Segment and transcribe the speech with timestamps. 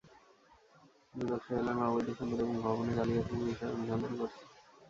[1.13, 4.41] দুদক সোহেল রানার অবৈধ সম্পদ এবং ভবনে জালিয়াতির বিষয়ে অনুসন্ধান করছে।